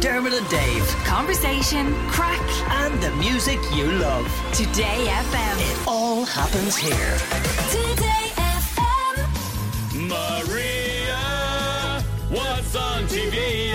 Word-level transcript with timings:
Dermot 0.00 0.32
and 0.32 0.48
Dave. 0.48 0.86
Conversation, 1.04 1.92
crack, 2.08 2.40
And 2.70 3.02
the 3.02 3.10
music 3.16 3.58
you 3.74 3.90
love. 3.90 4.26
Today 4.52 5.06
FM. 5.08 5.58
It 5.58 5.88
all 5.88 6.24
happens 6.24 6.76
here. 6.76 7.18
Today 7.70 8.30
FM. 8.36 9.26
Maria, 10.08 11.18
what's 12.30 12.76
on 12.76 13.04
TV? 13.08 13.74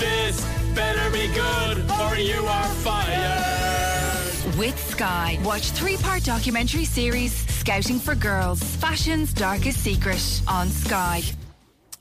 This 0.00 0.40
better 0.74 1.10
be 1.10 1.28
good 1.34 1.78
or 2.00 2.16
you 2.16 2.46
are 2.46 2.68
fired. 2.80 4.56
With 4.58 4.78
Sky. 4.90 5.38
Watch 5.44 5.72
three 5.72 5.98
part 5.98 6.24
documentary 6.24 6.86
series 6.86 7.34
Scouting 7.58 7.98
for 7.98 8.14
Girls 8.14 8.62
Fashion's 8.62 9.34
Darkest 9.34 9.78
Secret 9.78 10.40
on 10.48 10.68
Sky. 10.68 11.22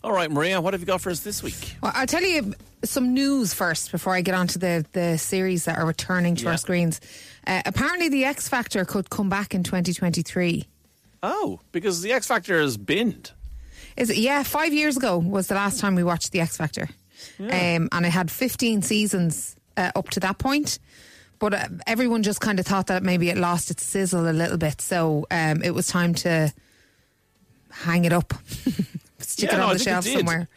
All 0.04 0.12
right, 0.12 0.32
Maria, 0.32 0.60
what 0.60 0.74
have 0.74 0.82
you 0.82 0.88
got 0.88 1.02
for 1.02 1.12
us 1.12 1.20
this 1.20 1.44
week? 1.44 1.76
Well, 1.82 1.92
I'll 1.94 2.08
tell 2.08 2.24
you 2.24 2.56
some 2.84 3.14
news 3.14 3.54
first 3.54 3.92
before 3.92 4.16
I 4.16 4.22
get 4.22 4.34
on 4.34 4.48
to 4.48 4.58
the, 4.60 4.86
the 4.94 5.18
series 5.18 5.66
that 5.66 5.78
are 5.78 5.86
returning 5.86 6.36
to 6.38 6.46
Yeah. 6.46 6.52
our 6.52 6.58
screens. 6.58 7.00
Uh, 7.46 7.62
apparently, 7.66 8.10
the 8.10 8.26
X 8.26 8.50
Factor 8.50 8.84
could 8.84 9.10
come 9.12 9.30
back 9.30 9.54
in 9.54 9.64
2023. 9.64 10.66
Oh, 11.22 11.60
because 11.72 12.02
the 12.02 12.14
X 12.14 12.26
Factor 12.26 12.60
has 12.60 12.78
binned. 12.78 13.32
Is 13.96 14.10
it? 14.10 14.18
Yeah, 14.18 14.42
five 14.42 14.74
years 14.74 14.98
ago 14.98 15.20
was 15.20 15.48
the 15.48 15.56
last 15.56 15.80
time 15.80 15.94
we 15.94 16.04
watched 16.04 16.32
the 16.32 16.40
X 16.42 16.58
Factor, 16.58 16.90
um, 17.40 17.90
and 17.92 18.06
it 18.06 18.10
had 18.10 18.32
15 18.32 18.82
seasons 18.82 19.56
uh, 19.78 19.92
up 19.96 20.10
to 20.12 20.20
that 20.22 20.40
point. 20.40 20.80
But 21.38 21.54
uh, 21.54 21.68
everyone 21.86 22.24
just 22.24 22.40
kind 22.42 22.60
of 22.60 22.66
thought 22.66 22.88
that 22.88 23.04
maybe 23.04 23.30
it 23.30 23.38
lost 23.38 23.70
its 23.70 23.84
sizzle 23.84 24.28
a 24.28 24.32
little 24.34 24.58
bit, 24.58 24.82
so 24.82 25.28
um, 25.30 25.62
it 25.62 25.72
was 25.76 25.88
time 25.88 26.16
to 26.16 26.52
hang 27.70 28.06
it 28.06 28.14
up, 28.14 28.34
stick 29.24 29.50
Yeah, 29.50 29.56
it 29.56 29.60
no, 29.60 29.64
on 29.66 29.70
I 29.70 29.74
the 29.74 29.80
shelf 29.84 30.06
somewhere. 30.06 30.50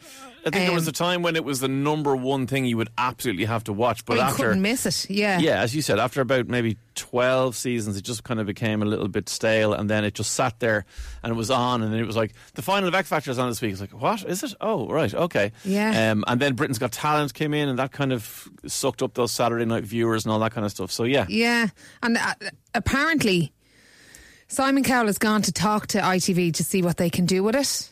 I 0.47 0.51
think 0.51 0.67
there 0.67 0.75
was 0.75 0.83
Um, 0.83 0.89
a 0.89 0.91
time 0.91 1.21
when 1.23 1.35
it 1.35 1.43
was 1.43 1.59
the 1.59 1.67
number 1.67 2.15
one 2.15 2.45
thing 2.45 2.65
you 2.65 2.77
would 2.77 2.89
absolutely 2.99 3.45
have 3.45 3.63
to 3.63 3.73
watch, 3.73 4.05
but 4.05 4.19
after 4.19 4.43
couldn't 4.43 4.61
miss 4.61 4.85
it. 4.85 5.09
Yeah, 5.09 5.39
yeah, 5.39 5.59
as 5.61 5.75
you 5.75 5.81
said, 5.81 5.97
after 5.97 6.21
about 6.21 6.47
maybe 6.47 6.77
12 6.93 7.55
seasons, 7.55 7.97
it 7.97 8.03
just 8.03 8.23
kind 8.23 8.39
of 8.39 8.45
became 8.45 8.83
a 8.83 8.85
little 8.85 9.07
bit 9.07 9.27
stale, 9.27 9.73
and 9.73 9.89
then 9.89 10.03
it 10.03 10.13
just 10.13 10.33
sat 10.33 10.59
there 10.59 10.85
and 11.23 11.31
it 11.31 11.35
was 11.35 11.49
on, 11.49 11.81
and 11.81 11.91
then 11.91 11.99
it 11.99 12.05
was 12.05 12.15
like, 12.15 12.33
the 12.53 12.61
final 12.61 12.87
of 12.87 12.93
X 12.93 13.09
Factor 13.09 13.31
is 13.31 13.39
on 13.39 13.49
this 13.49 13.59
week. 13.59 13.71
It's 13.71 13.81
like, 13.81 13.89
what 13.99 14.23
is 14.23 14.43
it? 14.43 14.53
Oh, 14.61 14.87
right, 14.87 15.11
okay. 15.15 15.51
Yeah. 15.63 16.11
Um, 16.11 16.23
and 16.27 16.39
then 16.39 16.53
Britain's 16.53 16.77
Got 16.77 16.91
Talent 16.91 17.33
came 17.33 17.55
in, 17.55 17.67
and 17.67 17.79
that 17.79 17.91
kind 17.91 18.13
of 18.13 18.47
sucked 18.67 19.01
up 19.01 19.15
those 19.15 19.31
Saturday 19.31 19.65
night 19.65 19.83
viewers 19.83 20.25
and 20.25 20.31
all 20.31 20.37
that 20.41 20.51
kind 20.51 20.63
of 20.63 20.69
stuff. 20.69 20.91
So, 20.91 21.05
yeah. 21.05 21.25
Yeah, 21.27 21.69
and 22.03 22.17
uh, 22.17 22.35
apparently 22.75 23.51
Simon 24.47 24.83
Cowell 24.83 25.07
has 25.07 25.17
gone 25.17 25.41
to 25.41 25.51
talk 25.51 25.87
to 25.87 25.99
ITV 25.99 26.53
to 26.53 26.63
see 26.63 26.83
what 26.83 26.97
they 26.97 27.09
can 27.09 27.25
do 27.25 27.41
with 27.41 27.55
it, 27.55 27.91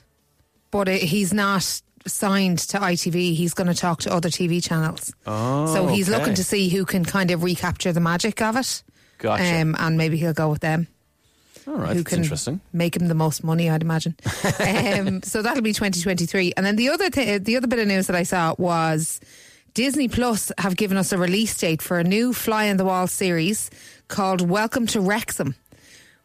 but 0.73 0.89
it, 0.89 1.03
he's 1.03 1.31
not 1.31 1.81
signed 2.07 2.57
to 2.57 2.79
ITV. 2.79 3.35
He's 3.35 3.53
going 3.53 3.67
to 3.67 3.75
talk 3.75 3.99
to 4.02 4.13
other 4.13 4.29
TV 4.29 4.61
channels. 4.61 5.13
Oh, 5.25 5.71
so 5.71 5.88
he's 5.88 6.09
okay. 6.09 6.17
looking 6.17 6.33
to 6.33 6.43
see 6.43 6.67
who 6.67 6.83
can 6.83 7.05
kind 7.05 7.30
of 7.30 7.43
recapture 7.43 7.93
the 7.93 7.99
magic 7.99 8.41
of 8.41 8.57
it. 8.57 8.83
Gotcha. 9.19 9.61
Um, 9.61 9.75
and 9.77 9.97
maybe 9.99 10.17
he'll 10.17 10.33
go 10.33 10.49
with 10.49 10.61
them. 10.61 10.88
all 11.67 11.75
right, 11.75 11.89
who 11.89 12.02
that's 12.02 12.09
can 12.09 12.23
interesting. 12.23 12.59
make 12.73 12.97
him 12.97 13.07
the 13.07 13.13
most 13.13 13.43
money, 13.43 13.69
I'd 13.69 13.83
imagine. 13.83 14.15
um, 14.59 15.21
so 15.21 15.43
that'll 15.43 15.61
be 15.61 15.73
2023. 15.73 16.53
And 16.57 16.65
then 16.65 16.75
the 16.75 16.89
other 16.89 17.11
th- 17.11 17.43
the 17.43 17.55
other 17.55 17.67
bit 17.67 17.77
of 17.77 17.87
news 17.87 18.08
that 18.08 18.15
I 18.15 18.23
saw 18.23 18.55
was 18.58 19.21
Disney 19.75 20.08
Plus 20.08 20.52
have 20.58 20.75
given 20.75 20.97
us 20.97 21.11
a 21.11 21.19
release 21.19 21.55
date 21.55 21.83
for 21.83 21.99
a 21.99 22.03
new 22.03 22.33
fly 22.33 22.71
on 22.71 22.77
the 22.77 22.85
wall 22.85 23.05
series 23.05 23.69
called 24.08 24.41
Welcome 24.49 24.87
to 24.87 25.02
Wrexham, 25.02 25.53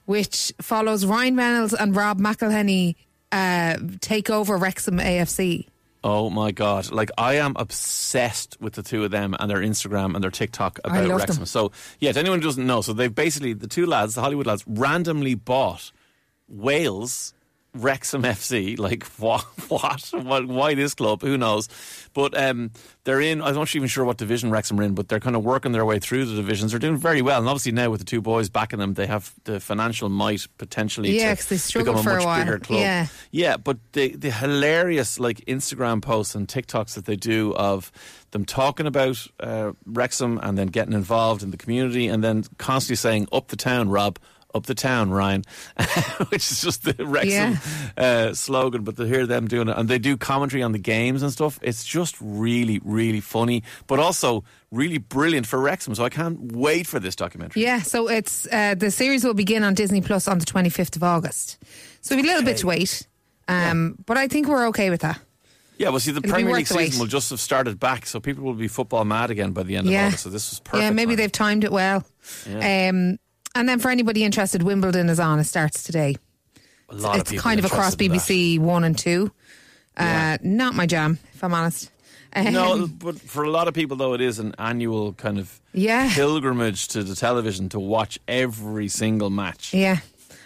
which 0.07 0.55
follows 0.63 1.05
Ryan 1.05 1.37
Reynolds 1.37 1.75
and 1.75 1.95
Rob 1.95 2.19
McElhenney 2.19 2.97
uh, 3.33 3.77
take 4.01 4.31
over 4.31 4.57
Wrexham 4.57 4.99
AFC. 4.99 5.67
Oh 6.05 6.31
my 6.31 6.53
god! 6.53 6.91
Like 6.93 7.11
I 7.19 7.35
am 7.35 7.55
obsessed 7.57 8.57
with 8.61 8.75
the 8.75 8.83
two 8.83 9.05
of 9.05 9.11
them 9.11 9.35
and 9.39 9.51
their 9.51 9.59
Instagram 9.59 10.15
and 10.15 10.23
their 10.23 10.31
TikTok 10.31 10.79
about 10.85 11.09
Wrexham. 11.09 11.37
them. 11.37 11.47
So 11.47 11.73
yeah, 11.99 12.13
to 12.13 12.21
anyone 12.21 12.39
who 12.39 12.45
doesn't 12.45 12.67
know, 12.67 12.83
so 12.83 12.93
they've 12.93 13.15
basically 13.15 13.53
the 13.53 13.67
two 13.67 13.85
lads, 13.85 14.15
the 14.15 14.21
Hollywood 14.21 14.47
lads, 14.47 14.65
randomly 14.67 15.35
bought 15.35 15.91
Wales 16.49 17.35
Wrexham 17.75 18.23
FC. 18.23 18.79
Like 18.79 19.05
what? 19.19 19.43
What? 19.69 20.11
what 20.13 20.47
why 20.49 20.75
this 20.75 20.95
club? 20.95 21.23
Who 21.23 21.37
knows? 21.37 21.69
But 22.15 22.37
um, 22.37 22.71
they're 23.05 23.21
in. 23.21 23.41
I'm 23.43 23.55
not 23.55 23.75
even 23.77 23.87
sure 23.89 24.05
what 24.05 24.17
division 24.17 24.51
Wrexham 24.51 24.81
are 24.81 24.83
in, 24.83 24.95
but 24.95 25.09
they're 25.09 25.21
kind 25.21 25.37
of 25.37 25.45
working 25.45 25.73
their 25.73 25.85
way 25.85 25.99
through 25.99 26.25
the 26.25 26.35
divisions. 26.35 26.73
They're 26.73 26.79
doing 26.81 26.97
very 26.97 27.23
well, 27.23 27.39
and 27.39 27.49
obviously 27.49 27.73
now 27.73 27.91
with 27.91 28.01
the 28.01 28.07
two 28.07 28.21
boys 28.23 28.49
backing 28.49 28.79
them, 28.79 28.95
they 28.95 29.07
have 29.07 29.35
the 29.45 29.61
financial 29.61 30.09
might 30.09 30.47
potentially 30.57 31.17
Yeah, 31.19 31.31
to 31.31 31.37
'cause 31.37 31.47
they 31.47 31.57
struggled 31.59 31.97
become 31.97 32.07
a 32.07 32.11
for 32.11 32.13
a 32.13 32.17
much 32.17 32.25
while. 32.25 32.45
bigger 32.45 32.59
club. 32.59 32.81
Yeah. 32.81 33.07
Yeah, 33.31 33.57
but 33.59 33.77
the 33.93 34.17
the 34.17 34.31
hilarious 34.31 35.21
like 35.21 35.39
Instagram 35.47 36.01
posts 36.03 36.35
and 36.35 36.49
TikToks 36.49 36.95
that 36.95 37.05
they 37.05 37.17
do 37.17 37.55
of 37.55 37.93
them 38.31 38.45
talking 38.45 38.87
about 38.87 39.27
uh, 39.41 39.73
Wrexham 39.87 40.39
and 40.43 40.59
then 40.59 40.69
getting 40.69 40.93
involved 40.95 41.43
in 41.43 41.51
the 41.51 41.57
community 41.57 42.09
and 42.09 42.25
then 42.25 42.45
constantly 42.59 42.97
saying 42.97 43.29
"up 43.33 43.49
the 43.49 43.57
town, 43.57 43.89
Rob." 43.91 44.19
Up 44.55 44.65
the 44.65 44.75
town, 44.75 45.11
Ryan, 45.11 45.45
which 46.31 46.51
is 46.51 46.63
just 46.63 46.83
the 46.83 47.05
Wrexham 47.05 47.59
uh, 47.99 48.33
slogan. 48.33 48.83
But 48.83 48.97
to 48.97 49.05
hear 49.05 49.27
them 49.27 49.47
doing 49.47 49.69
it, 49.69 49.77
and 49.77 49.89
they 49.91 49.99
do 49.99 50.17
commentary 50.17 50.63
on 50.63 50.73
the 50.73 50.79
games 50.79 51.23
and 51.23 51.31
stuff, 51.31 51.59
it's 51.61 51.85
just 51.85 52.17
really, 52.19 52.81
really 52.83 53.21
funny, 53.21 53.63
but 53.87 53.99
also 53.99 54.45
really 54.71 54.97
brilliant 54.97 55.47
for 55.47 55.59
Wrexham. 55.61 55.95
So 55.95 56.03
I 56.05 56.09
can't 56.09 56.53
wait 56.53 56.87
for 56.87 56.99
this 56.99 57.15
documentary. 57.15 57.63
Yeah, 57.63 57.83
so 57.83 58.09
it's 58.09 58.47
uh, 58.51 58.75
the 58.75 58.91
series 58.91 59.23
will 59.23 59.35
begin 59.35 59.63
on 59.65 59.75
Disney 59.75 60.01
Plus 60.01 60.27
on 60.27 60.39
the 60.39 60.47
25th 60.47 60.97
of 60.97 61.03
August. 61.03 61.59
So 62.01 62.17
we've 62.17 62.25
a 62.25 62.29
little 62.29 62.43
bit 62.45 62.57
to 62.59 62.67
wait. 62.67 63.07
Um, 63.49 63.97
But 64.07 64.17
I 64.17 64.29
think 64.29 64.49
we're 64.49 64.67
okay 64.69 64.89
with 64.89 65.03
that. 65.03 65.21
Yeah, 65.77 65.91
well, 65.91 66.01
see, 66.01 66.11
the 66.11 66.19
It'll 66.19 66.33
Premier 66.33 66.55
League 66.55 66.67
season 66.67 66.99
will 66.99 67.07
just 67.07 67.31
have 67.31 67.39
started 67.41 67.79
back, 67.79 68.07
so 68.07 68.19
people 68.19 68.45
will 68.45 68.55
be 68.55 68.67
football 68.67 69.05
mad 69.05 69.31
again 69.31 69.53
by 69.53 69.63
the 69.63 69.77
end 69.77 69.87
Yeah. 69.87 70.01
of 70.01 70.07
August. 70.09 70.23
So 70.25 70.31
this 70.31 70.51
was 70.51 70.61
perfect. 70.61 70.83
Yeah, 70.83 70.91
maybe 70.91 71.11
timing. 71.11 71.17
they've 71.19 71.33
timed 71.33 71.65
it 71.65 71.71
well. 71.71 72.05
Yeah. 72.49 72.89
Um, 72.91 73.19
and 73.55 73.69
then 73.69 73.79
for 73.79 73.91
anybody 73.91 74.25
interested, 74.25 74.63
Wimbledon 74.63 75.09
is 75.09 75.21
on. 75.21 75.39
It 75.39 75.45
starts 75.45 75.83
today. 75.83 76.17
a 76.89 76.95
lot 76.95 77.15
of 77.17 77.21
it's 77.23 77.31
people 77.31 77.43
kind 77.43 77.59
of 77.59 77.65
across 77.67 77.95
in 77.95 78.11
that. 78.11 78.19
BBC 78.21 78.59
One 78.59 78.85
and 78.85 78.97
Two. 78.97 79.33
Uh, 79.97 80.39
Not 80.43 80.75
my 80.75 80.87
jam, 80.87 81.19
if 81.35 81.43
I'm 81.43 81.53
honest. 81.55 81.91
Um, 82.37 82.53
No, 82.53 82.87
but 82.87 83.19
for 83.21 83.43
a 83.43 83.51
lot 83.51 83.67
of 83.69 83.75
people, 83.75 83.97
though, 83.97 84.15
it 84.15 84.21
is 84.21 84.39
an 84.39 84.55
annual 84.59 85.13
kind 85.15 85.39
of 85.39 85.61
Yeah. 85.73 86.11
pilgrimage 86.15 86.89
to 86.89 87.03
the 87.03 87.17
television 87.17 87.69
to 87.71 87.81
watch 87.81 88.19
every 88.29 88.89
single 88.89 89.31
match. 89.31 89.75
Yeah. 89.75 89.99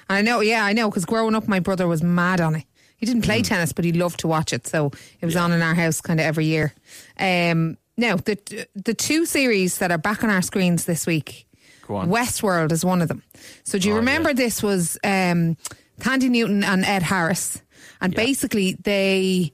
And 0.09 0.17
I 0.19 0.23
know, 0.23 0.41
yeah, 0.41 0.65
I 0.65 0.73
know, 0.73 0.89
because 0.89 1.05
growing 1.05 1.34
up, 1.34 1.49
my 1.49 1.61
brother 1.61 1.87
was 1.87 2.03
mad 2.03 2.41
on 2.41 2.55
it. 2.55 2.65
He 2.97 3.05
didn't 3.05 3.23
play 3.23 3.43
tennis, 3.43 3.73
but 3.73 3.84
he 3.84 3.93
loved 3.93 4.21
to 4.21 4.29
watch 4.29 4.53
it. 4.53 4.67
So 4.67 4.91
it 5.21 5.27
was 5.27 5.37
on 5.37 5.51
in 5.53 5.61
our 5.61 5.75
house 5.75 6.01
kind 6.01 6.21
of 6.21 6.25
every 6.25 6.47
year. 6.47 6.73
Um, 7.19 7.77
now, 7.99 8.17
the, 8.17 8.67
the 8.77 8.95
two 8.95 9.27
series 9.27 9.79
that 9.79 9.91
are 9.91 9.99
back 9.99 10.23
on 10.25 10.31
our 10.31 10.41
screens 10.41 10.84
this 10.87 11.05
week, 11.07 11.47
Go 11.87 11.97
on. 11.97 12.09
Westworld 12.09 12.72
is 12.72 12.84
one 12.84 13.03
of 13.03 13.09
them. 13.09 13.22
So 13.65 13.78
do 13.78 13.88
you 13.88 13.94
Oh, 13.94 13.98
remember 13.98 14.31
yeah. 14.31 14.34
this 14.34 14.62
was 14.62 14.97
um, 15.04 15.56
Thandie 16.00 16.31
Newton 16.31 16.65
and 16.65 16.84
Ed 16.84 17.03
Harris? 17.03 17.60
And 18.00 18.12
Yeah. 18.12 18.25
basically, 18.25 18.76
they 18.82 19.53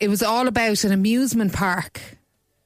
it 0.00 0.08
was 0.08 0.22
all 0.22 0.48
about 0.48 0.84
an 0.84 0.92
amusement 0.92 1.52
park. 1.52 2.00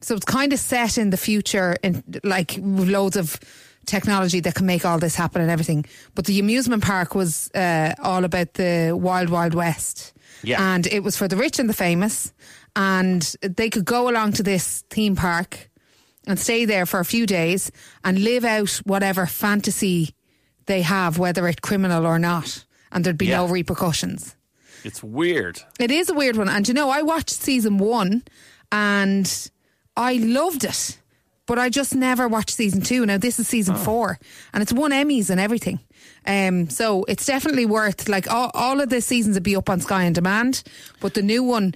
So 0.01 0.15
it's 0.15 0.25
kind 0.25 0.53
of 0.53 0.59
set 0.59 0.99
in 0.99 1.11
the 1.11 1.17
future, 1.17 1.77
in 1.83 2.03
like 2.25 2.53
with 2.61 2.89
loads 2.89 3.17
of 3.17 3.39
technology 3.87 4.41
that 4.41 4.55
can 4.55 4.67
make 4.67 4.85
all 4.85 4.99
this 4.99 5.15
happen 5.17 5.43
and 5.43 5.51
everything. 5.51 5.85
But 6.15 6.27
the 6.27 6.39
amusement 6.39 6.85
park 6.85 7.15
was 7.15 7.51
uh, 7.55 7.95
all 8.03 8.25
about 8.25 8.55
the 8.55 8.93
wild, 9.01 9.31
wild 9.31 9.55
west. 9.55 10.13
Yeah. 10.45 10.75
And 10.75 10.87
it 10.87 11.03
was 11.03 11.17
for 11.17 11.27
the 11.29 11.37
rich 11.37 11.59
and 11.59 11.69
the 11.69 11.75
famous. 11.75 12.33
And 12.77 13.23
they 13.43 13.69
could 13.71 13.85
go 13.85 14.09
along 14.09 14.33
to 14.35 14.43
this 14.43 14.85
theme 14.91 15.17
park 15.17 15.69
and 16.27 16.39
stay 16.39 16.65
there 16.65 16.87
for 16.87 17.01
a 17.01 17.05
few 17.05 17.27
days 17.27 17.71
and 18.05 18.23
live 18.23 18.45
out 18.45 18.81
whatever 18.85 19.27
fantasy 19.27 20.15
they 20.67 20.83
have, 20.83 21.19
whether 21.19 21.49
it's 21.49 21.61
criminal 21.61 22.07
or 22.07 22.19
not. 22.19 22.65
And 22.91 23.05
there'd 23.05 23.19
be 23.19 23.29
no 23.29 23.47
repercussions. 23.49 24.37
It's 24.85 25.03
weird. 25.03 25.63
It 25.79 25.91
is 25.91 26.11
a 26.11 26.15
weird 26.15 26.37
one. 26.37 26.49
And 26.49 26.67
you 26.69 26.75
know, 26.75 26.91
I 26.91 27.03
watched 27.03 27.31
season 27.31 27.79
one 27.79 28.23
and 28.71 29.51
I 29.97 30.15
loved 30.15 30.65
it. 30.65 30.99
But 31.47 31.59
I 31.59 31.71
just 31.71 31.95
never 31.95 32.29
watched 32.29 32.51
season 32.51 32.83
two. 32.83 33.05
Now 33.05 33.19
this 33.19 33.41
is 33.41 33.49
season 33.49 33.75
four, 33.75 34.19
and 34.55 34.63
it's 34.63 34.73
won 34.73 34.93
Emmys 34.93 35.29
and 35.29 35.41
everything. 35.41 35.81
Um, 36.25 36.71
so 36.71 37.05
it's 37.09 37.27
definitely 37.27 37.67
worth 37.67 38.09
like 38.09 38.31
all, 38.31 38.53
all 38.55 38.81
of 38.81 38.91
the 38.91 39.01
seasons 39.01 39.35
will 39.35 39.43
be 39.43 39.57
up 39.57 39.69
on 39.69 39.81
Sky 39.81 40.07
on 40.07 40.13
Demand, 40.13 40.63
but 41.01 41.15
the 41.15 41.21
new 41.21 41.43
one 41.43 41.75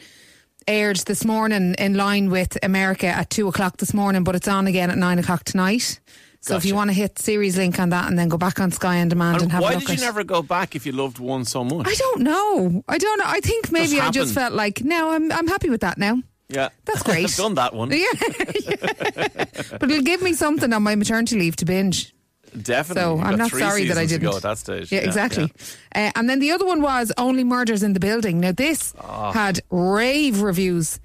aired 0.69 0.97
this 0.99 1.25
morning 1.25 1.75
in 1.79 1.95
line 1.95 2.31
with 2.31 2.59
America 2.63 3.07
at 3.07 3.31
two 3.31 3.49
o'clock 3.49 3.77
this 3.79 3.95
morning, 3.95 4.25
but 4.25 4.35
it's 4.35 4.49
on 4.49 4.67
again 4.67 4.91
at 4.91 4.99
nine 4.99 5.19
o'clock 5.19 5.45
tonight. 5.45 6.01
So 6.41 6.55
if 6.55 6.65
you 6.65 6.77
want 6.77 6.91
to 6.91 6.95
hit 6.95 7.19
series 7.19 7.57
link 7.57 7.81
on 7.81 7.89
that 7.91 8.07
and 8.07 8.17
then 8.17 8.29
go 8.29 8.39
back 8.39 8.61
on 8.61 8.71
Sky 8.71 9.01
on 9.01 9.09
Demand 9.09 9.37
and, 9.37 9.43
And 9.45 9.53
have 9.53 9.63
a 9.63 9.65
why 9.65 9.75
look 9.75 9.81
did 9.81 9.89
you 9.89 9.95
at 9.95 10.01
never 10.01 10.23
go 10.23 10.43
back 10.43 10.77
if 10.77 10.87
you 10.87 10.93
loved 10.93 11.19
one 11.19 11.45
so 11.45 11.65
much? 11.65 11.89
I 11.89 11.95
don't 11.95 12.23
know. 12.23 12.85
I 12.87 12.99
don't 12.99 13.19
know. 13.19 13.25
I 13.27 13.41
think 13.41 13.73
maybe 13.73 14.01
I 14.01 14.11
just 14.11 14.33
felt 14.33 14.53
like, 14.53 14.83
no, 14.85 15.11
I'm 15.11 15.33
I'm 15.33 15.49
happy 15.49 15.71
with 15.71 15.81
that 15.81 15.99
now. 15.99 16.23
yeah, 16.49 16.69
That's 16.85 17.03
great. 17.09 17.25
I've 17.25 17.35
done 17.37 17.55
that 17.55 17.75
one. 17.75 17.91
Yeah. 17.93 18.07
but 19.81 19.91
it'll 19.91 20.03
give 20.03 20.23
me 20.23 20.35
something 20.35 20.73
on 20.73 20.83
my 20.85 20.95
maternity 20.95 21.37
leave 21.39 21.57
to 21.57 21.65
binge. 21.65 22.15
Definitely. 22.63 23.03
So 23.03 23.19
I'm 23.21 23.37
not 23.39 23.51
sorry 23.51 23.87
that 23.87 23.99
I 23.99 24.07
didn't. 24.07 24.29
go 24.31 24.37
at 24.37 24.43
that 24.43 24.59
stage. 24.59 24.91
Yeah, 24.93 25.01
Yeah, 25.01 25.07
exactly. 25.07 25.53
Uh, 25.95 26.11
and 26.15 26.29
then 26.29 26.39
the 26.41 26.51
other 26.53 26.67
one 26.67 26.81
was 26.83 27.13
Only 27.19 27.45
Murders 27.45 27.83
in 27.83 27.93
the 27.93 28.01
Building. 28.01 28.41
Now 28.41 28.53
this 28.53 28.95
Ah. 29.01 29.33
had 29.33 29.61
rave 29.71 30.41
reviews 30.41 30.99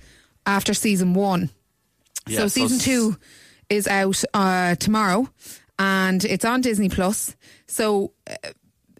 after 0.45 0.73
season 0.73 1.13
one. 1.13 1.49
Yeah, 2.27 2.39
so 2.39 2.43
so 2.43 2.47
season 2.47 2.77
s- 2.77 2.83
two 2.85 3.17
is 3.69 3.87
out 3.87 4.23
uh, 4.33 4.75
tomorrow, 4.75 5.27
and 5.79 6.23
it's 6.25 6.45
on 6.45 6.61
Disney 6.61 6.89
Plus. 6.89 7.35
So 7.67 8.13
uh, 8.29 8.35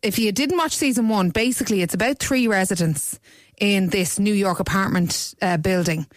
if 0.02 0.18
you 0.18 0.32
didn't 0.32 0.58
watch 0.58 0.76
season 0.76 1.08
one, 1.10 1.30
basically 1.30 1.82
it's 1.82 1.94
about 1.94 2.20
three 2.20 2.48
residents 2.48 3.20
in 3.60 3.90
this 3.90 4.18
New 4.18 4.34
York 4.34 4.60
apartment 4.60 5.36
uh, 5.42 5.58
building, 5.58 6.08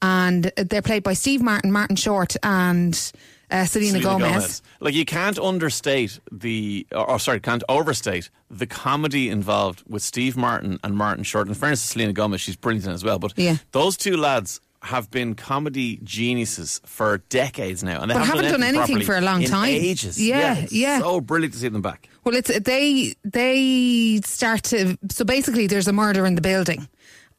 and 0.00 0.44
they're 0.56 0.80
played 0.82 1.02
by 1.02 1.12
Steve 1.12 1.42
Martin, 1.42 1.70
Martin 1.70 1.96
Short, 1.96 2.34
and 2.42 3.12
uh, 3.50 3.64
Selena, 3.64 4.00
Selena 4.00 4.18
Gomez. 4.18 4.62
Like 4.80 4.94
you 4.94 5.04
can't 5.04 5.38
understate 5.38 6.18
the, 6.32 6.86
or, 6.92 7.10
or 7.10 7.18
sorry, 7.18 7.40
can't 7.40 7.64
overstate 7.68 8.30
the 8.50 8.66
comedy 8.66 9.28
involved 9.28 9.82
with 9.88 10.02
Steve 10.02 10.36
Martin 10.36 10.78
and 10.84 10.96
Martin 10.96 11.24
Short. 11.24 11.48
In 11.48 11.54
fairness 11.54 11.82
to 11.82 11.88
Selena 11.88 12.12
Gomez, 12.12 12.40
she's 12.40 12.56
brilliant 12.56 12.86
as 12.88 13.04
well. 13.04 13.18
But 13.18 13.32
Yeah. 13.36 13.56
those 13.72 13.96
two 13.96 14.16
lads 14.16 14.60
have 14.82 15.10
been 15.10 15.34
comedy 15.34 15.98
geniuses 16.04 16.78
for 16.84 17.18
decades 17.30 17.82
now, 17.82 18.02
and 18.02 18.10
they 18.10 18.14
But 18.14 18.26
haven't, 18.26 18.44
haven't 18.44 18.60
done 18.60 18.74
anything 18.76 19.00
for 19.02 19.16
a 19.16 19.20
long 19.22 19.42
time. 19.44 19.68
Ages, 19.70 20.20
Yeah, 20.20 20.58
it's 20.58 20.72
yeah. 20.72 20.98
So 20.98 21.22
brilliant 21.22 21.54
to 21.54 21.60
see 21.60 21.68
them 21.68 21.80
back. 21.80 22.08
Well, 22.22 22.34
it's 22.36 22.50
they 22.58 23.14
they 23.24 24.20
start 24.24 24.62
to 24.64 24.98
so 25.10 25.24
basically 25.24 25.66
there's 25.66 25.88
a 25.88 25.92
murder 25.92 26.26
in 26.26 26.34
the 26.34 26.42
building, 26.42 26.86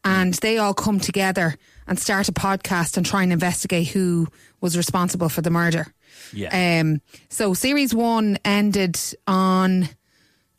and 0.04 0.34
they 0.36 0.58
all 0.58 0.74
come 0.74 1.00
together 1.00 1.56
and 1.88 2.00
start 2.00 2.28
a 2.30 2.32
podcast 2.32 2.98
and 2.98 3.06
try 3.06 3.22
and 3.22 3.32
investigate 3.32 3.90
who 3.90 4.28
was 4.60 4.76
responsible 4.76 5.30
for 5.30 5.42
the 5.42 5.52
murder. 5.52 5.94
Yeah. 6.34 6.80
Um. 6.82 7.02
So 7.30 7.54
series 7.54 7.94
one 7.94 8.38
ended 8.46 9.00
on 9.28 9.88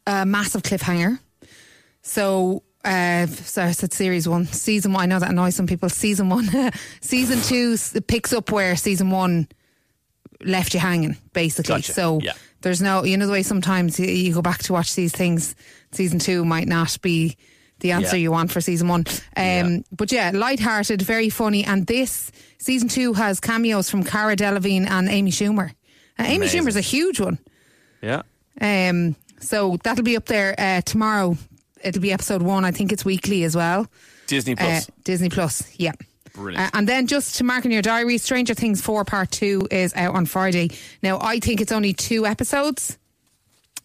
a 0.06 0.25
massive 0.26 0.62
cliffhanger. 0.62 1.19
So. 2.03 2.62
Uh, 2.85 3.26
so 3.26 3.64
I 3.64 3.73
said 3.73 3.93
series 3.93 4.29
one, 4.29 4.47
season 4.47 4.93
one. 4.93 5.03
I 5.03 5.06
know 5.06 5.19
that 5.19 5.31
annoys 5.31 5.56
some 5.56 5.67
people. 5.67 5.88
Season 5.88 6.29
one, 6.29 6.49
season 7.00 7.41
two 7.43 7.76
picks 8.03 8.32
up 8.32 8.53
where 8.53 8.76
season 8.76 9.11
one 9.11 9.49
left 10.44 10.73
you 10.73 10.79
hanging, 10.79 11.17
basically. 11.32 11.75
Gotcha. 11.75 11.93
So 11.94 12.20
Yeah. 12.23 12.35
there's 12.61 12.81
no, 12.81 13.03
you 13.03 13.17
know, 13.17 13.26
the 13.26 13.32
way 13.32 13.43
sometimes 13.43 13.99
you, 13.99 14.06
you 14.06 14.32
go 14.32 14.41
back 14.41 14.58
to 14.64 14.73
watch 14.73 14.94
these 14.94 15.11
things, 15.11 15.56
season 15.91 16.20
two 16.20 16.44
might 16.44 16.69
not 16.69 16.97
be 17.03 17.37
the 17.81 17.93
answer 17.93 18.17
Yeah. 18.17 18.23
you 18.23 18.31
want 18.31 18.50
for 18.52 18.61
season 18.61 18.88
one. 18.88 19.05
Um, 19.37 19.44
Yeah. 19.44 19.78
But 19.93 20.12
yeah, 20.12 20.31
light-hearted, 20.34 21.02
very 21.02 21.28
funny. 21.31 21.64
And 21.64 21.87
this 21.87 22.31
season 22.58 22.88
two 22.88 23.12
has 23.14 23.40
cameos 23.40 23.90
from 23.90 24.02
Cara 24.05 24.37
Delevingne 24.37 24.88
and 24.90 25.08
Amy 25.08 25.31
Schumer. 25.31 25.70
Uh, 26.19 26.23
Amy 26.25 26.37
Amazing. 26.37 26.62
Schumer's 26.64 26.76
a 26.76 26.81
huge 26.81 27.20
one. 27.20 27.38
Yeah. 28.02 28.23
Um, 28.61 29.17
so 29.40 29.76
that'll 29.82 30.05
be 30.05 30.17
up 30.17 30.26
there 30.26 30.55
uh, 30.58 30.81
tomorrow. 30.81 31.37
It'll 31.84 32.00
be 32.02 32.12
episode 32.12 32.43
one. 32.43 32.64
I 32.64 32.70
think 32.70 32.93
it's 32.93 33.05
weekly 33.05 33.44
as 33.44 33.55
well. 33.55 33.87
Disney 34.26 34.55
Uh, 34.55 34.56
Plus. 34.56 34.90
Disney 35.05 35.29
Plus, 35.29 35.62
yeah. 35.76 35.93
Brilliant. 36.34 36.67
Uh, 36.67 36.70
and 36.79 36.88
then 36.88 37.06
just 37.06 37.37
to 37.37 37.44
mark 37.44 37.64
in 37.64 37.70
your 37.70 37.82
diary, 37.82 38.19
Stranger 38.19 38.55
Things 38.55 38.81
4 38.81 39.05
Part 39.05 39.31
2 39.31 39.69
is 39.70 39.94
out 39.94 40.14
on 40.14 40.26
Friday. 40.26 40.70
Now, 41.02 41.19
I 41.20 41.38
think 41.38 41.61
it's 41.61 41.72
only 41.72 41.93
two 41.93 42.26
episodes. 42.26 42.99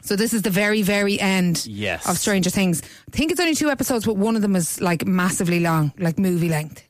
So 0.01 0.15
this 0.15 0.33
is 0.33 0.41
the 0.41 0.49
very, 0.49 0.81
very 0.81 1.19
end 1.19 1.65
Yes. 1.65 2.07
of 2.09 2.17
Stranger 2.17 2.49
Things. 2.49 2.81
I 3.13 3.15
think 3.17 3.31
it's 3.31 3.39
only 3.39 3.55
two 3.55 3.69
episodes, 3.69 4.05
but 4.05 4.17
one 4.17 4.35
of 4.35 4.41
them 4.41 4.55
is 4.55 4.81
like 4.81 5.05
massively 5.05 5.59
long, 5.59 5.93
like 5.97 6.17
movie 6.19 6.49
length. 6.49 6.83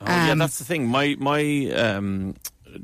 Oh, 0.00 0.06
yeah, 0.06 0.32
Um, 0.32 0.38
that's 0.38 0.58
the 0.58 0.64
thing. 0.64 0.86
My 0.88 1.16
my 1.18 1.70
um, 1.74 2.34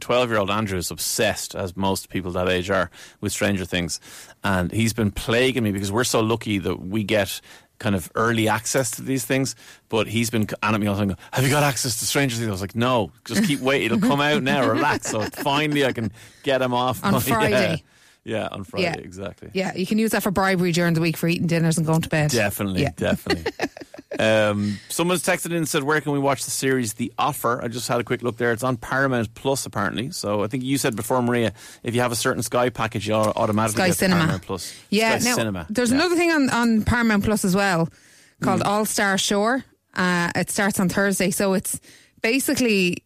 twelve-year-old 0.01 0.51
Andrew 0.51 0.79
is 0.79 0.91
obsessed, 0.91 1.55
as 1.55 1.77
most 1.77 2.09
people 2.11 2.31
that 2.33 2.49
age 2.49 2.71
are, 2.71 2.91
with 3.21 3.33
Stranger 3.33 3.65
Things, 3.65 4.01
and 4.45 4.71
he's 4.73 4.93
been 4.93 5.11
plaguing 5.11 5.65
me 5.65 5.73
because 5.73 5.91
we're 5.91 6.05
so 6.05 6.21
lucky 6.21 6.59
that 6.59 6.81
we 6.81 7.03
get 7.05 7.41
kind 7.79 7.95
of 7.95 8.11
early 8.17 8.49
access 8.49 8.91
to 8.93 9.03
these 9.03 9.25
things. 9.25 9.55
But 9.89 10.09
he's 10.09 10.31
been 10.31 10.47
at 10.63 10.81
me 10.81 10.87
all 10.89 10.95
the 10.95 11.01
time. 11.01 11.09
going, 11.09 11.19
Have 11.33 11.45
you 11.45 11.51
got 11.51 11.63
access 11.63 11.99
to 12.01 12.07
Stranger 12.07 12.37
Things? 12.37 12.49
I 12.49 12.53
was 12.53 12.61
like, 12.61 12.75
No, 12.77 13.11
just 13.25 13.45
keep 13.45 13.61
waiting. 13.61 13.87
It'll 13.87 14.01
come 14.09 14.21
out 14.21 14.43
now. 14.43 14.69
Relax. 14.69 15.11
So 15.11 15.23
finally, 15.23 15.85
I 15.87 15.93
can 15.93 16.13
get 16.43 16.61
him 16.63 16.75
off 16.75 17.05
On 17.05 17.13
my- 17.13 17.21
Friday. 17.21 17.71
Yeah, 17.71 17.77
yeah 18.29 18.49
on 18.53 18.65
Friday, 18.65 18.85
Yeah. 18.85 18.95
exactly. 18.97 19.51
Yeah, 19.55 19.75
you 19.75 19.87
can 19.87 19.99
use 19.99 20.11
that 20.13 20.23
for 20.23 20.31
bribery 20.31 20.73
during 20.73 20.95
the 20.95 21.01
week 21.01 21.17
for 21.17 21.27
eating 21.29 21.47
dinners 21.47 21.79
and 21.79 21.87
going 21.87 22.03
to 22.03 22.09
bed. 22.09 22.31
Definitely, 22.31 22.83
Yeah. 22.83 22.91
definitely. 22.97 23.53
um, 24.19 24.79
someone's 24.89 25.23
texted 25.23 25.47
in 25.47 25.57
and 25.59 25.69
said, 25.69 25.83
"Where 25.83 26.01
can 26.01 26.13
we 26.13 26.19
watch 26.19 26.45
the 26.45 26.51
series 26.51 26.95
The 26.95 27.13
Offer?" 27.19 27.61
I 27.63 27.69
just 27.69 27.89
had 27.89 28.01
a 28.01 28.05
quick 28.05 28.23
look 28.23 28.37
there. 28.37 28.53
It's 28.53 28.63
on 28.63 28.77
Paramount 28.77 29.35
Plus, 29.35 29.67
apparently. 29.67 30.11
So 30.11 30.43
I 30.43 30.47
think 30.47 30.63
you 30.65 30.79
said 30.79 30.97
before, 30.97 31.23
Maria, 31.23 31.53
if 31.83 31.95
you 31.95 32.01
have 32.01 32.13
a 32.13 32.17
certain 32.17 32.43
Sky 32.43 32.69
package, 32.71 33.09
you 33.09 33.15
au- 33.15 33.33
automatically 33.37 33.81
Sky 33.83 33.87
get 33.89 33.97
Cinema. 33.97 34.21
Paramount 34.21 34.43
Plus. 34.45 34.75
Yeah, 34.91 35.19
Sky 35.19 35.31
now 35.31 35.37
Cinema. 35.37 35.67
there's 35.71 35.91
yeah. 35.91 35.97
another 35.97 36.17
thing 36.17 36.31
on, 36.31 36.51
on 36.51 36.83
Paramount 36.85 37.25
Plus 37.25 37.45
as 37.45 37.55
well 37.55 37.89
called 38.43 38.61
Mm. 38.61 38.67
All 38.67 38.85
Star 38.85 39.19
Shore. 39.19 39.65
Uh, 39.95 40.31
it 40.37 40.51
starts 40.51 40.79
on 40.79 40.89
Thursday, 40.89 41.31
so 41.31 41.55
it's 41.55 41.81
basically 42.23 42.99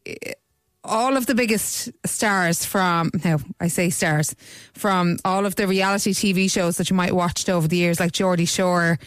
all 0.85 1.17
of 1.17 1.27
the 1.27 1.35
biggest 1.35 1.91
stars 2.05 2.65
from 2.65 3.11
now 3.25 3.39
I 3.61 3.69
say 3.69 3.91
stars 3.91 4.35
from 4.75 5.19
all 5.25 5.47
of 5.47 5.55
the 5.57 5.67
reality 5.69 6.13
TV 6.13 6.51
shows 6.51 6.77
that 6.79 6.91
you 6.91 6.97
might 6.97 7.07
have 7.09 7.17
watched 7.17 7.49
over 7.49 7.69
the 7.69 7.77
years, 7.77 8.01
like 8.01 8.13
Geordie 8.13 8.47
Shore, 8.47 8.99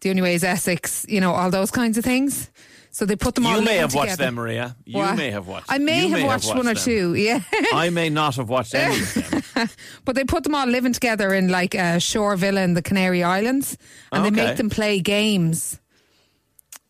The 0.00 0.10
Only 0.10 0.22
Way 0.22 0.34
Is 0.34 0.44
Essex, 0.44 1.06
you 1.08 1.20
know, 1.20 1.32
all 1.32 1.50
those 1.50 1.70
kinds 1.70 1.96
of 1.98 2.04
things. 2.04 2.50
So 2.90 3.04
they 3.04 3.14
put 3.16 3.34
them 3.34 3.44
all. 3.44 3.56
You 3.58 3.62
may 3.62 3.76
have 3.76 3.94
watched 3.94 4.16
them, 4.16 4.36
Maria. 4.36 4.74
You 4.86 4.96
What? 4.98 5.16
may 5.18 5.30
have 5.30 5.46
watched. 5.46 5.66
I 5.68 5.76
may 5.76 6.06
you 6.06 6.14
have 6.16 6.24
watched, 6.26 6.54
one 6.54 6.66
or 6.66 6.74
two. 6.74 7.14
Yeah. 7.18 7.40
I 7.74 7.90
may 7.90 8.08
not 8.08 8.36
have 8.36 8.48
watched 8.48 8.74
any 8.74 8.98
of 8.98 9.14
them. 9.54 9.68
But 10.06 10.14
they 10.16 10.24
put 10.24 10.44
them 10.44 10.54
all 10.54 10.66
living 10.66 10.94
together 10.94 11.34
in 11.34 11.48
like 11.48 11.74
a 11.74 12.00
shore 12.00 12.36
villa 12.36 12.62
in 12.62 12.72
the 12.72 12.80
Canary 12.82 13.22
Islands, 13.22 13.76
and 14.12 14.24
they 14.24 14.30
make 14.30 14.56
them 14.56 14.70
play 14.70 15.00
games 15.00 15.78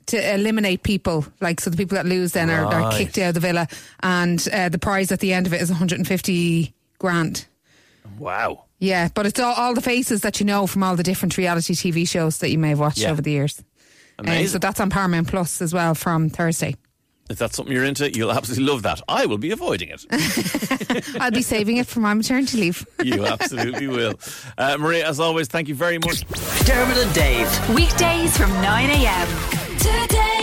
to 0.07 0.35
eliminate 0.35 0.83
people. 0.83 1.25
Like 1.41 1.61
so, 1.61 1.71
the 1.71 1.77
people 1.77 1.97
that 1.97 2.07
lose 2.07 2.33
then 2.33 2.51
are, 2.51 2.65
are 2.67 2.93
kicked 2.93 3.19
out 3.19 3.29
of 3.29 3.35
the 3.35 3.41
villa, 3.41 3.69
and 4.01 4.47
uh, 4.53 4.69
the 4.69 4.79
prize 4.79 5.11
at 5.13 5.21
the 5.21 5.33
end 5.33 5.47
of 5.47 5.53
it 5.53 5.61
is 5.61 5.71
150 5.71 6.75
grand. 6.99 7.47
Wow. 8.19 8.65
Yeah, 8.79 9.09
but 9.15 9.27
it's 9.27 9.41
all, 9.41 9.55
all 9.55 9.75
the 9.75 9.81
faces 9.81 10.21
that 10.21 10.39
you 10.39 10.47
know 10.47 10.67
from 10.67 10.83
all 10.83 10.97
the 10.97 11.03
different 11.03 11.37
reality 11.39 11.75
TV 11.75 12.07
shows 12.09 12.39
that 12.39 12.51
you 12.51 12.59
may 12.59 12.71
have 12.71 12.79
watched 12.81 12.99
Yeah. 12.99 13.11
over 13.11 13.23
the 13.23 13.31
years. 13.31 13.63
Um, 14.19 14.27
Amazing. 14.27 14.49
so 14.49 14.59
that's 14.59 14.81
on 14.81 14.91
Paramount 14.91 15.29
Plus 15.29 15.61
as 15.63 15.75
well 15.75 15.95
from 15.95 16.31
Thursday. 16.31 16.77
If 17.29 17.39
that's 17.39 17.57
something 17.57 17.75
you're 17.75 17.85
into, 17.85 18.11
you'll 18.15 18.31
absolutely 18.31 18.67
love 18.67 18.83
that. 18.85 19.01
I 19.09 19.27
will 19.27 19.39
be 19.39 19.51
avoiding 19.51 19.89
it. 19.89 20.05
I'll 21.21 21.33
be 21.33 21.43
saving 21.43 21.79
it 21.79 21.87
for 21.89 21.99
my 22.01 22.15
maternity 22.15 22.57
leave. 22.59 22.87
you 23.03 23.27
absolutely 23.27 23.89
will. 23.89 24.15
Uh, 24.57 24.77
Maria, 24.79 25.09
as 25.09 25.19
always, 25.19 25.49
thank 25.49 25.67
you 25.69 25.75
very 25.75 25.99
much. 25.99 26.21
Dermot 26.65 26.97
and 26.99 27.13
Dave. 27.15 27.69
Weekdays 27.75 28.37
from 28.37 28.51
9 28.53 28.91
a.m. 28.91 29.56
Today. 29.87 30.36